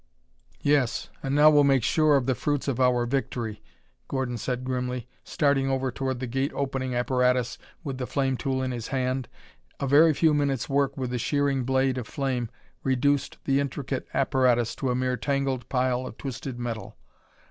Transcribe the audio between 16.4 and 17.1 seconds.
metal.